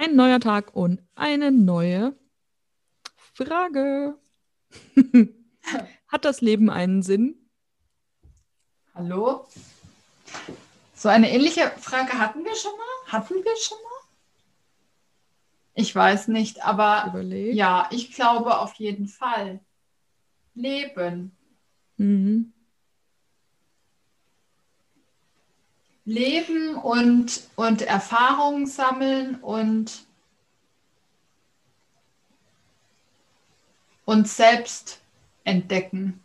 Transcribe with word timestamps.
Ein 0.00 0.16
neuer 0.16 0.40
Tag 0.40 0.74
und 0.74 1.02
eine 1.14 1.52
neue 1.52 2.16
Frage. 3.34 4.18
Hat 6.08 6.24
das 6.24 6.40
Leben 6.40 6.70
einen 6.70 7.02
Sinn? 7.02 7.34
Hallo? 8.94 9.46
So 10.94 11.10
eine 11.10 11.30
ähnliche 11.30 11.70
Frage 11.78 12.14
hatten 12.14 12.42
wir 12.46 12.56
schon 12.56 12.72
mal? 12.72 13.12
Hatten 13.12 13.34
wir 13.34 13.56
schon 13.58 13.76
mal? 13.76 14.08
Ich 15.74 15.94
weiß 15.94 16.28
nicht, 16.28 16.64
aber 16.64 17.04
Überlegt. 17.10 17.54
ja, 17.54 17.86
ich 17.90 18.14
glaube 18.14 18.58
auf 18.58 18.72
jeden 18.76 19.06
Fall. 19.06 19.60
Leben. 20.54 21.36
Mhm. 21.98 22.54
Leben 26.04 26.74
und, 26.74 27.42
und 27.56 27.82
Erfahrungen 27.82 28.66
sammeln 28.66 29.36
und 29.36 30.06
uns 34.04 34.36
selbst 34.36 35.00
entdecken. 35.44 36.20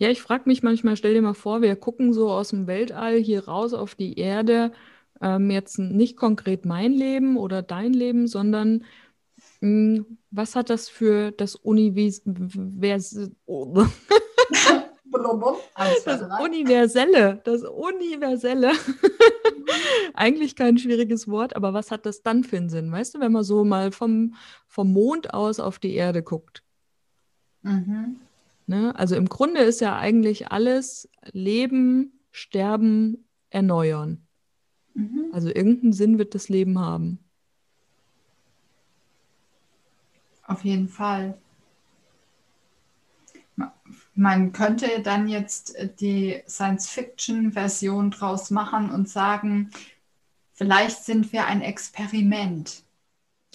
Ja, 0.00 0.10
ich 0.10 0.22
frage 0.22 0.44
mich 0.46 0.62
manchmal, 0.62 0.96
stell 0.96 1.14
dir 1.14 1.22
mal 1.22 1.34
vor, 1.34 1.60
wir 1.60 1.74
gucken 1.74 2.12
so 2.12 2.30
aus 2.30 2.50
dem 2.50 2.66
Weltall 2.68 3.16
hier 3.16 3.46
raus 3.48 3.74
auf 3.74 3.96
die 3.96 4.16
Erde, 4.18 4.70
ähm, 5.20 5.50
jetzt 5.50 5.78
nicht 5.78 6.16
konkret 6.16 6.64
mein 6.64 6.92
Leben 6.92 7.36
oder 7.36 7.62
dein 7.62 7.92
Leben, 7.92 8.28
sondern 8.28 8.84
was 9.60 10.54
hat 10.54 10.70
das 10.70 10.88
für 10.88 11.32
das 11.32 11.56
Univers 11.56 12.22
das 16.04 16.22
Universelle, 16.40 17.40
das 17.44 17.62
Universelle. 17.62 18.72
Eigentlich 20.14 20.56
kein 20.56 20.78
schwieriges 20.78 21.28
Wort, 21.28 21.56
aber 21.56 21.72
was 21.72 21.90
hat 21.90 22.06
das 22.06 22.22
dann 22.22 22.44
für 22.44 22.56
einen 22.56 22.68
Sinn? 22.68 22.92
Weißt 22.92 23.14
du, 23.14 23.20
wenn 23.20 23.32
man 23.32 23.44
so 23.44 23.64
mal 23.64 23.92
vom, 23.92 24.34
vom 24.66 24.92
Mond 24.92 25.34
aus 25.34 25.60
auf 25.60 25.78
die 25.78 25.94
Erde 25.94 26.22
guckt. 26.22 26.62
Mhm. 27.62 28.16
Ne? 28.66 28.94
Also 28.96 29.16
im 29.16 29.28
Grunde 29.28 29.60
ist 29.60 29.80
ja 29.80 29.98
eigentlich 29.98 30.52
alles 30.52 31.08
Leben, 31.32 32.20
Sterben, 32.30 33.28
Erneuern. 33.50 34.26
Mhm. 34.94 35.30
Also 35.32 35.48
irgendeinen 35.48 35.92
Sinn 35.92 36.18
wird 36.18 36.34
das 36.34 36.48
Leben 36.48 36.78
haben. 36.78 37.18
Auf 40.48 40.64
jeden 40.64 40.88
Fall. 40.88 41.38
Man 44.14 44.52
könnte 44.52 45.00
dann 45.02 45.28
jetzt 45.28 45.76
die 46.00 46.42
Science-Fiction-Version 46.48 48.10
draus 48.10 48.50
machen 48.50 48.90
und 48.90 49.08
sagen, 49.08 49.70
vielleicht 50.54 51.04
sind 51.04 51.32
wir 51.32 51.44
ein 51.46 51.60
Experiment. 51.60 52.82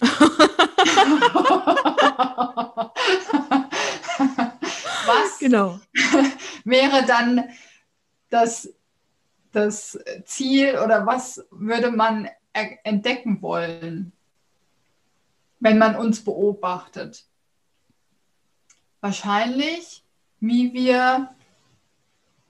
Was 5.06 5.38
genau. 5.40 5.80
wäre 6.64 7.04
dann 7.06 7.44
das, 8.30 8.72
das 9.52 9.98
Ziel 10.24 10.78
oder 10.82 11.06
was 11.06 11.44
würde 11.50 11.90
man 11.90 12.28
entdecken 12.52 13.42
wollen? 13.42 14.12
Wenn 15.64 15.78
man 15.78 15.96
uns 15.96 16.22
beobachtet? 16.22 17.24
Wahrscheinlich, 19.00 20.04
wie 20.38 20.74
wir 20.74 21.30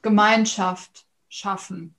Gemeinschaft 0.03 1.07
schaffen. 1.29 1.95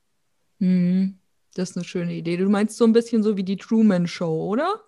Mhm. 0.59 1.17
Das 1.53 1.69
ist 1.69 1.77
eine 1.77 1.85
schöne 1.85 2.13
Idee. 2.13 2.35
Du 2.35 2.49
meinst 2.49 2.75
so 2.75 2.83
ein 2.83 2.91
bisschen 2.91 3.23
so 3.23 3.37
wie 3.37 3.43
die 3.43 3.55
Truman 3.55 4.07
Show, 4.07 4.49
oder? 4.49 4.81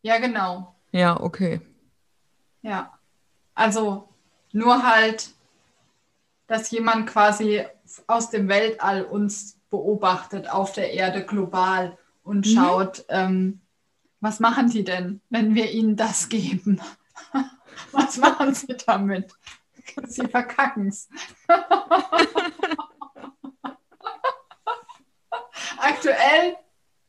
Ja, 0.00 0.18
genau. 0.18 0.74
Ja, 0.90 1.20
okay. 1.20 1.60
Ja. 2.62 2.98
Also 3.54 4.08
nur 4.52 4.82
halt, 4.82 5.32
dass 6.46 6.70
jemand 6.70 7.10
quasi 7.10 7.62
aus 8.06 8.30
dem 8.30 8.48
Weltall 8.48 9.04
uns 9.04 9.60
beobachtet 9.68 10.48
auf 10.48 10.72
der 10.72 10.94
Erde 10.94 11.26
global 11.26 11.98
und 12.22 12.46
mhm. 12.46 12.50
schaut, 12.50 13.04
ähm, 13.10 13.60
was 14.22 14.40
machen 14.40 14.70
die 14.70 14.84
denn, 14.84 15.20
wenn 15.28 15.54
wir 15.54 15.70
ihnen 15.72 15.96
das 15.96 16.30
geben? 16.30 16.80
Was 17.90 18.18
machen 18.18 18.54
sie 18.54 18.76
damit? 18.86 19.32
Sie 20.06 20.28
verkacken 20.28 20.88
es. 20.88 21.08
Aktuell 25.78 26.56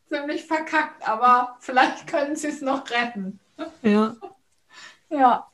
ziemlich 0.09 0.45
verkackt, 0.45 1.07
aber 1.07 1.57
vielleicht 1.59 2.07
können 2.07 2.35
sie 2.35 2.47
es 2.47 2.61
noch 2.61 2.89
retten. 2.89 3.39
Ja. 3.83 4.15
Ja. 5.09 5.47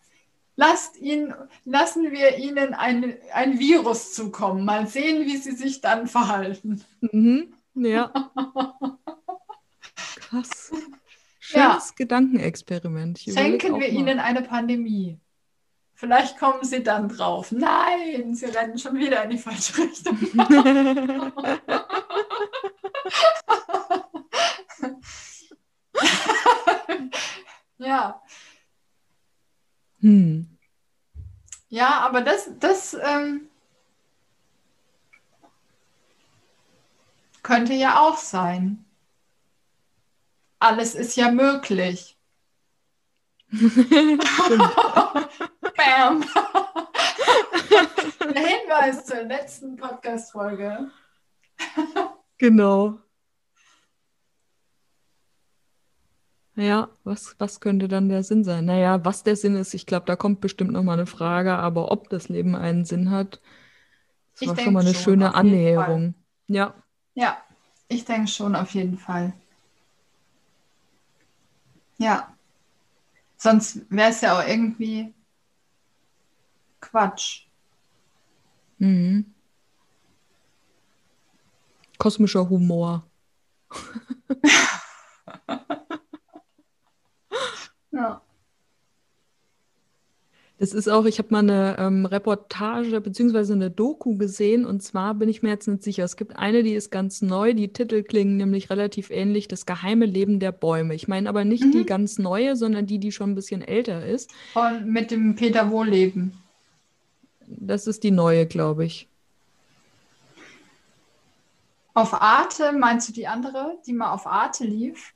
Lasst 0.56 0.96
ihn, 0.98 1.34
lassen 1.66 2.12
wir 2.12 2.38
ihnen 2.38 2.74
ein, 2.74 3.18
ein 3.34 3.60
Virus 3.60 4.14
zukommen. 4.14 4.64
Mal 4.64 4.88
sehen, 4.88 5.26
wie 5.26 5.38
sie 5.38 5.52
sich 5.52 5.82
dann 5.82 6.08
verhalten. 6.08 6.86
Mhm. 7.02 7.54
Ja. 7.74 8.14
Krass. 10.16 10.72
Schönes 11.50 11.90
ja. 11.90 11.96
Gedankenexperiment. 11.96 13.26
Ich 13.26 13.34
Schenken 13.34 13.80
wir 13.80 13.90
ihnen 13.90 14.20
eine 14.20 14.44
Pandemie. 14.44 15.18
Vielleicht 15.96 16.38
kommen 16.38 16.64
sie 16.64 16.84
dann 16.84 17.10
drauf. 17.10 17.52
Nein, 17.52 18.36
sie 18.36 18.46
rennen 18.46 18.78
schon 18.78 18.96
wieder 18.98 19.24
in 19.24 19.32
die 19.32 19.40
falsche 19.40 19.82
Richtung. 19.82 20.20
ja. 27.80 28.22
Hm. 30.02 30.56
Ja, 31.70 32.02
aber 32.02 32.22
das, 32.22 32.52
das 32.60 32.94
ähm, 32.94 33.50
könnte 37.42 37.74
ja 37.74 38.02
auch 38.02 38.18
sein 38.18 38.86
alles 40.60 40.96
ist 40.96 41.16
ja 41.16 41.32
möglich. 41.32 42.18
Bam. 43.52 46.24
Der 48.20 48.48
Hinweis 48.48 49.06
zur 49.06 49.24
letzten 49.24 49.76
Podcast-Folge. 49.76 50.92
genau. 52.38 53.00
Ja, 56.56 56.90
was, 57.06 57.36
was 57.40 57.62
könnte 57.62 57.88
dann 57.88 58.10
der 58.10 58.24
Sinn 58.24 58.44
sein? 58.44 58.66
Naja, 58.66 59.04
was 59.06 59.24
der 59.24 59.38
Sinn 59.38 59.56
ist, 59.56 59.74
ich 59.74 59.86
glaube, 59.86 60.06
da 60.06 60.18
kommt 60.18 60.42
bestimmt 60.42 60.72
nochmal 60.72 60.98
eine 60.98 61.06
Frage, 61.06 61.54
aber 61.54 61.92
ob 61.92 62.10
das 62.10 62.28
Leben 62.28 62.56
einen 62.56 62.84
Sinn 62.84 63.12
hat, 63.12 63.40
das 64.34 64.42
ich 64.42 64.48
war 64.50 64.60
schon 64.60 64.74
mal 64.74 64.82
eine 64.82 64.94
schon, 64.94 65.04
schöne 65.04 65.36
Annäherung. 65.36 66.16
Ja. 66.48 66.74
Ja, 67.16 67.38
ich 67.88 68.04
denke 68.04 68.28
schon 68.28 68.56
auf 68.56 68.72
jeden 68.72 68.98
Fall. 68.98 69.34
Ja. 72.00 72.34
Sonst 73.38 73.90
wäre 73.90 74.10
es 74.10 74.22
ja 74.22 74.40
auch 74.40 74.48
irgendwie 74.48 75.14
Quatsch. 76.80 77.46
Mhm. 78.78 79.34
Kosmischer 81.98 82.50
Humor. 82.50 83.06
ja. 87.92 88.22
Das 90.60 90.74
ist 90.74 90.90
auch, 90.90 91.06
ich 91.06 91.20
habe 91.20 91.30
mal 91.32 91.40
eine 91.40 91.78
ähm, 91.80 92.06
Reportage 92.06 93.00
bzw. 93.00 93.54
eine 93.54 93.72
Doku 93.72 94.18
gesehen 94.18 94.66
und 94.66 94.84
zwar 94.84 95.14
bin 95.14 95.30
ich 95.30 95.42
mir 95.42 95.48
jetzt 95.50 95.70
nicht 95.70 95.84
sicher. 95.84 96.04
Es 96.04 96.18
gibt 96.18 96.36
eine, 96.36 96.64
die 96.64 96.74
ist 96.74 96.92
ganz 96.92 97.22
neu, 97.22 97.54
die 97.54 97.72
Titel 97.72 98.04
klingen 98.04 98.36
nämlich 98.36 98.70
relativ 98.70 99.10
ähnlich, 99.10 99.48
Das 99.48 99.66
geheime 99.66 100.06
Leben 100.06 100.42
der 100.42 100.52
Bäume. 100.52 100.96
Ich 100.96 101.08
meine 101.08 101.30
aber 101.30 101.46
nicht 101.46 101.64
mhm. 101.64 101.72
die 101.72 101.86
ganz 101.86 102.20
neue, 102.20 102.58
sondern 102.58 102.86
die, 102.86 103.00
die 103.00 103.14
schon 103.14 103.32
ein 103.32 103.36
bisschen 103.36 103.62
älter 103.62 104.06
ist. 104.06 104.32
Und 104.54 104.86
mit 104.86 105.12
dem 105.12 105.36
Peter 105.36 105.72
Wohlleben. 105.72 106.34
Das 107.48 107.88
ist 107.88 108.04
die 108.04 108.12
neue, 108.12 108.46
glaube 108.46 108.84
ich. 108.84 109.08
Auf 111.94 112.22
Arte, 112.22 112.74
meinst 112.74 113.08
du 113.08 113.14
die 113.14 113.28
andere, 113.28 113.78
die 113.88 113.94
mal 113.94 114.12
auf 114.12 114.28
Arte 114.28 114.66
lief? 114.66 115.14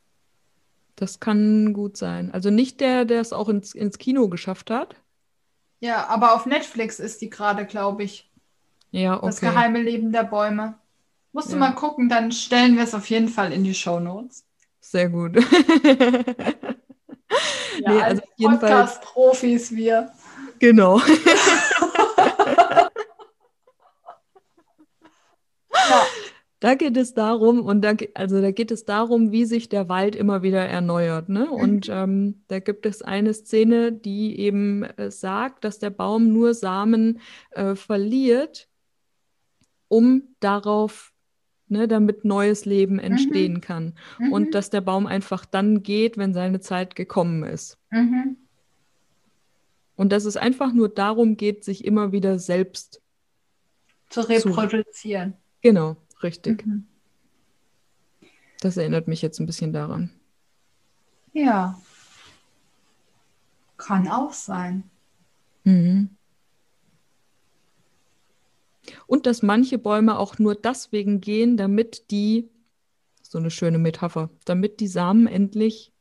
Das 0.95 1.19
kann 1.19 1.73
gut 1.73 1.97
sein. 1.97 2.31
Also 2.31 2.49
nicht 2.49 2.79
der, 2.79 3.03
der 3.03 3.19
es 3.19 3.33
auch 3.33 3.49
ins, 3.49 3.75
ins 3.75 3.97
Kino 3.97 4.29
geschafft 4.29 4.71
hat. 4.71 4.95
Ja, 5.83 6.07
aber 6.07 6.33
auf 6.33 6.45
Netflix 6.45 7.01
ist 7.01 7.19
die 7.19 7.29
gerade, 7.29 7.65
glaube 7.65 8.03
ich. 8.03 8.31
Ja, 8.91 9.17
okay. 9.17 9.25
Das 9.25 9.41
geheime 9.41 9.81
Leben 9.81 10.13
der 10.13 10.23
Bäume. 10.23 10.75
Musst 11.33 11.49
du 11.49 11.55
ja. 11.55 11.59
mal 11.59 11.73
gucken, 11.73 12.07
dann 12.07 12.31
stellen 12.31 12.77
wir 12.77 12.83
es 12.85 12.93
auf 12.93 13.09
jeden 13.09 13.27
Fall 13.27 13.51
in 13.51 13.65
die 13.65 13.73
Show 13.73 13.99
Notes. 13.99 14.45
Sehr 14.79 15.09
gut. 15.09 15.35
ja, 17.81 17.91
nee, 17.91 18.01
also 18.01 18.21
Podcast-Profis 18.41 19.75
wir. 19.75 20.09
Genau. 20.59 21.01
Da 26.63 26.75
geht 26.75 26.95
es 26.95 27.13
darum, 27.13 27.59
und 27.59 27.81
da, 27.81 27.93
also 28.13 28.39
da 28.39 28.51
geht 28.51 28.71
es 28.71 28.85
darum, 28.85 29.33
wie 29.33 29.43
sich 29.43 29.67
der 29.67 29.89
Wald 29.89 30.15
immer 30.15 30.43
wieder 30.43 30.65
erneuert. 30.65 31.27
Ne? 31.27 31.47
Mhm. 31.47 31.51
Und 31.51 31.89
ähm, 31.91 32.43
da 32.47 32.59
gibt 32.59 32.85
es 32.85 33.01
eine 33.01 33.33
Szene, 33.33 33.91
die 33.91 34.39
eben 34.39 34.83
äh, 34.83 35.11
sagt, 35.11 35.65
dass 35.65 35.79
der 35.79 35.89
Baum 35.89 36.31
nur 36.31 36.53
Samen 36.53 37.19
äh, 37.51 37.75
verliert, 37.75 38.69
um 39.89 40.23
darauf, 40.39 41.11
ne, 41.67 41.89
damit 41.89 42.23
neues 42.23 42.63
Leben 42.63 42.93
mhm. 42.93 42.99
entstehen 42.99 43.55
mhm. 43.55 43.61
kann. 43.61 43.93
Mhm. 44.17 44.31
Und 44.31 44.55
dass 44.55 44.69
der 44.69 44.79
Baum 44.79 45.05
einfach 45.05 45.43
dann 45.43 45.83
geht, 45.83 46.17
wenn 46.17 46.33
seine 46.33 46.61
Zeit 46.61 46.95
gekommen 46.95 47.43
ist. 47.43 47.77
Mhm. 47.89 48.37
Und 49.97 50.13
dass 50.13 50.23
es 50.23 50.37
einfach 50.37 50.71
nur 50.71 50.87
darum 50.87 51.35
geht, 51.35 51.65
sich 51.65 51.83
immer 51.83 52.13
wieder 52.13 52.39
selbst 52.39 53.01
zu 54.09 54.21
reproduzieren. 54.21 55.33
Zu, 55.33 55.37
genau. 55.61 55.97
Richtig. 56.23 56.65
Mhm. 56.65 56.87
Das 58.61 58.77
erinnert 58.77 59.07
mich 59.07 59.21
jetzt 59.21 59.39
ein 59.39 59.45
bisschen 59.45 59.73
daran. 59.73 60.09
Ja. 61.33 61.79
Kann 63.77 64.07
auch 64.07 64.31
sein. 64.31 64.89
Mhm. 65.65 66.15
Und 69.07 69.25
dass 69.25 69.41
manche 69.41 69.77
Bäume 69.77 70.17
auch 70.17 70.39
nur 70.39 70.55
deswegen 70.55 71.19
gehen, 71.21 71.57
damit 71.57 72.09
die, 72.11 72.49
so 73.21 73.37
eine 73.37 73.51
schöne 73.51 73.77
Metapher, 73.77 74.29
damit 74.45 74.79
die 74.79 74.87
Samen 74.87 75.27
endlich 75.27 75.91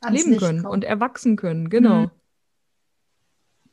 Ans 0.00 0.16
leben 0.18 0.30
Licht 0.30 0.42
können 0.42 0.62
kommen. 0.62 0.72
und 0.72 0.84
erwachsen 0.84 1.36
können. 1.36 1.68
Genau. 1.70 2.06
Mhm. 2.06 2.10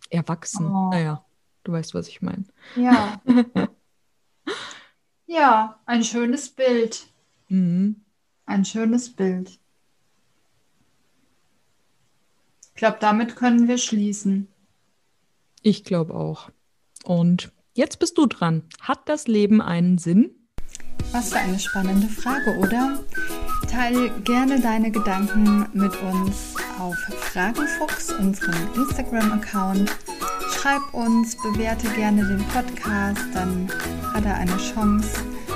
Erwachsen. 0.10 0.68
Oh. 0.68 0.90
Naja, 0.90 1.26
du 1.64 1.72
weißt, 1.72 1.94
was 1.94 2.08
ich 2.08 2.22
meine. 2.22 2.46
Ja. 2.76 3.22
Ja, 5.28 5.80
ein 5.86 6.04
schönes 6.04 6.50
Bild. 6.50 7.08
Mhm. 7.50 7.98
Ein 8.46 8.64
schönes 8.64 9.14
Bild. 9.14 9.60
Ich 12.70 12.76
glaube, 12.76 12.98
damit 13.02 13.36
können 13.36 13.68
wir 13.68 13.78
schließen. 13.78 14.48
Ich 15.62 15.84
glaube 15.84 16.16
auch. 16.16 16.50
Und 17.04 17.52
jetzt 17.74 18.00
bist 18.00 18.18
du 18.18 18.26
dran. 18.26 18.64
Hat 18.80 19.10
das 19.10 19.28
Leben 19.28 19.62
einen 19.62 19.98
Sinn? 19.98 20.32
Was 21.12 21.32
für 21.32 21.40
eine 21.40 21.60
spannende 21.60 22.08
Frage, 22.08 22.58
oder? 22.60 23.04
Teil 23.70 24.10
gerne 24.22 24.62
deine 24.62 24.92
Gedanken 24.92 25.68
mit 25.74 25.94
uns 26.02 26.56
auf 26.80 26.96
Fragenfuchs, 26.96 28.14
unserem 28.14 28.74
Instagram-Account. 28.76 29.92
Schreib 30.68 30.94
uns, 30.94 31.34
bewerte 31.38 31.88
gerne 31.96 32.26
den 32.26 32.44
Podcast, 32.50 33.22
dann 33.34 33.70
hat 34.14 34.26
er 34.26 34.36
eine 34.36 34.58
Chance, 34.58 35.08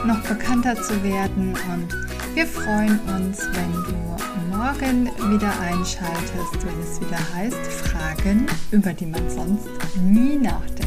noch 0.05 0.21
bekannter 0.21 0.73
zu 0.81 1.03
werden. 1.03 1.53
Und 1.69 1.89
wir 2.33 2.47
freuen 2.47 2.97
uns, 3.17 3.41
wenn 3.51 3.73
du 3.73 4.55
morgen 4.55 5.07
wieder 5.29 5.51
einschaltest, 5.59 6.65
wenn 6.65 6.79
es 6.79 7.01
wieder 7.01 7.19
heißt 7.35 7.89
Fragen, 7.89 8.47
über 8.71 8.93
die 8.93 9.07
man 9.07 9.29
sonst 9.29 9.67
nie 10.01 10.37
nachdenkt. 10.37 10.80